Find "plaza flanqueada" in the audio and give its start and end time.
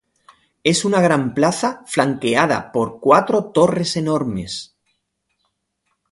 1.35-2.71